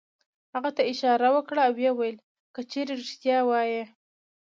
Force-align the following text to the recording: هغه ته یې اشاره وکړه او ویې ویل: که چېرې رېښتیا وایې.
هغه 0.53 0.69
ته 0.75 0.81
یې 0.83 0.89
اشاره 0.91 1.29
وکړه 1.35 1.61
او 1.67 1.73
ویې 1.77 1.91
ویل: 1.95 2.17
که 2.53 2.61
چېرې 2.71 2.93
رېښتیا 3.01 3.37
وایې. 3.47 3.83